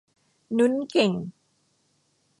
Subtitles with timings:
[0.57, 1.11] นุ้นเก่ง